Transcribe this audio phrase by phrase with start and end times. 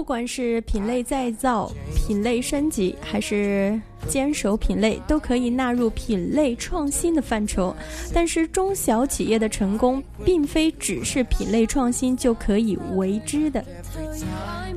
[0.00, 3.78] 不管是品类再造、品类升级，还是
[4.08, 7.76] 坚守品类，都可以纳入品类创新的范畴。
[8.14, 13.62] 但是，中小企业的成功，并非只是品类创新就可以为之的。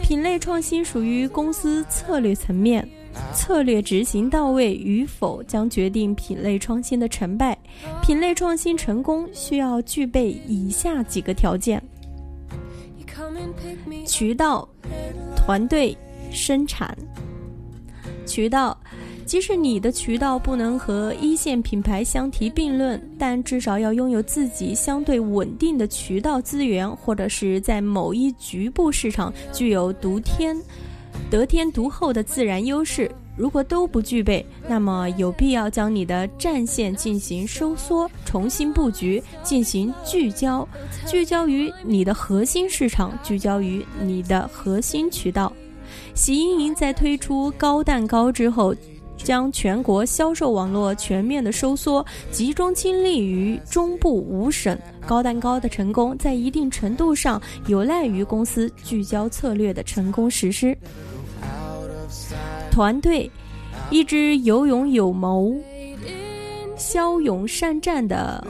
[0.00, 2.88] 品类创新属于公司策略层面，
[3.34, 7.58] 策略执行到位与否，将决定品类创新的成败。
[8.04, 11.82] 品类创新成功需要具备以下几个条件。
[14.06, 14.66] 渠道、
[15.48, 15.96] 团队、
[16.30, 16.94] 生产。
[18.26, 18.78] 渠道，
[19.24, 30.54] 即使你的渠道不能和一线品牌相提并论，但至少要拥有自己相对稳定的渠道资源，或者是在某一局部市场具有独天、
[31.30, 33.10] 得天独厚的自然优势。
[33.38, 40.68] 如果都不具备，那么有必要将你的战线进行收缩，重新布局，进行聚焦，
[41.06, 45.52] 聚焦于你的核心市场，聚焦于你的核心渠道。
[46.14, 48.74] 喜盈盈在推出高蛋糕之后，
[49.16, 54.76] 将全国销售网络全面的收缩，集中精力于中部五省。
[55.06, 60.76] 高蛋糕的成功，在一定程度上有赖于公司聚焦策略的成功实施。
[62.78, 63.28] 团队，
[63.90, 65.52] 一支有勇有谋、
[66.76, 68.46] 骁勇善战的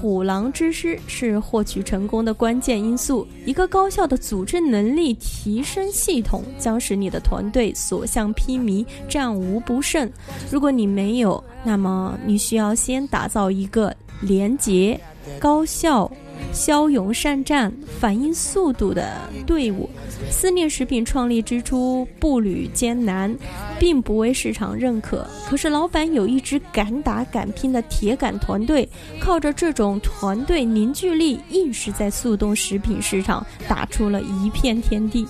[0.00, 3.26] 虎狼之师是获取成功的关键因素。
[3.44, 10.08] 一个高效的组织能力提升系统，将使你的团队所向披靡、战无不胜。
[10.52, 15.00] 如果你没有，那么你需要先打造一个廉洁、
[15.40, 16.08] 高效。
[16.52, 19.12] 骁勇善战、反应速度的
[19.46, 19.88] 队伍。
[20.30, 23.34] 思念食品创立之初步履艰难，
[23.78, 25.26] 并不为市场认可。
[25.48, 28.88] 可是老板有一支敢打敢拼的铁杆团队，
[29.20, 35.26] 靠着这种团队凝聚力，硬是在速冻食品市场打出了一片天地。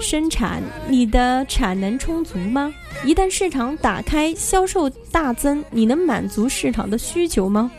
[0.00, 2.72] 生产，你的产能充足吗？
[3.04, 7.70] 一旦市场打开，销售大增，你能满足市场的需求吗？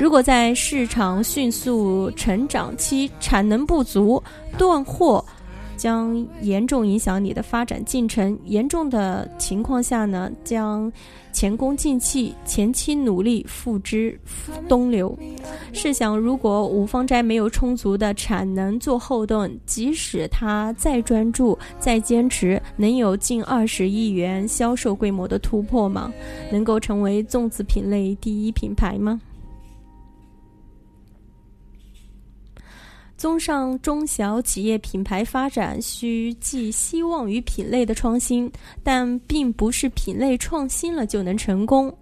[0.00, 4.20] 如果在市场迅速成长期产能不足、
[4.58, 5.24] 断货，
[5.76, 8.36] 将严重影响你的发展进程。
[8.44, 10.92] 严重的情况下呢，将
[11.32, 14.18] 前功尽弃，前期努力付之
[14.68, 15.16] 东流。
[15.72, 26.12] 试想，如果五芳斋没有充足的产能做后盾，即使他再专注、再坚持，能有近二十亿元销售规模的突破吗？
[26.50, 29.20] 能够成为粽子品类第一品牌吗？
[33.22, 38.50] 综上，中小企业品牌发展需寄希望于品类的创新，
[38.82, 41.96] 但并不是品类创新了就能成功。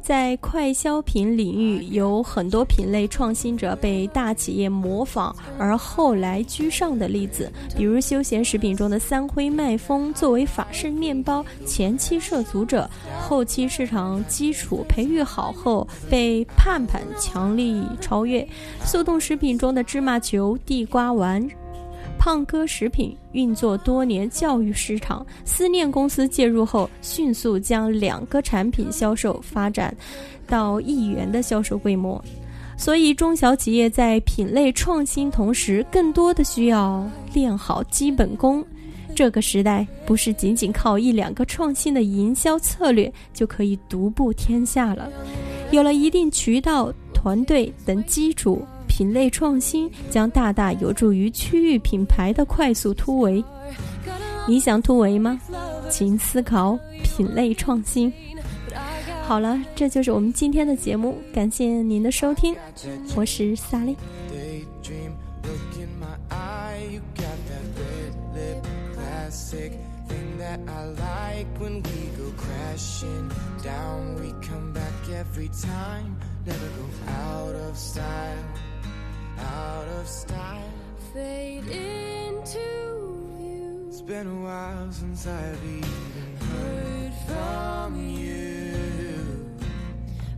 [0.00, 12.88] 在快消品领域，有很多品类创新者被大企业模仿而后来居上的例子，比如休闲食品中的三辉麦风，作为法式面包前期涉足者，
[13.20, 18.44] 后期市场基础培育好后，被盼盼强力超越；
[18.84, 21.48] 速冻食品中的芝麻球、地瓜丸。
[22.24, 25.26] 胖哥食品运作多年，教育市场。
[25.44, 29.92] 思念公司介入后，迅速将两个产品销售发展
[30.46, 32.24] 到亿元的销售规模。
[32.76, 38.64] 所以，中小企业在品类创新同时，更多的需要练好基本功。
[39.16, 45.10] 这个时代不是仅仅靠一两个创新的营销策略就可以独步天下了。
[45.72, 48.64] 有了一定渠道、团队等基础。
[48.92, 53.42] 品类创新将大大有助于区域品牌的快速突围。
[54.46, 55.40] 你想突围吗？
[55.88, 58.12] 请思考品类创新。
[59.22, 62.54] 好了，这就是我们今天的节目，感谢您的收听，
[63.16, 63.96] 我是萨莉。
[77.08, 78.44] out of style,
[79.42, 80.70] out of style,
[81.12, 82.58] fade into
[83.36, 83.86] view.
[83.88, 89.50] It's been a while since I've even heard from you.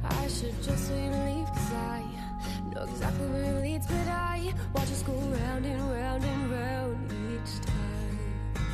[0.04, 2.02] I should just leave, cause I
[2.74, 5.23] know exactly where it leads, but I watch a school.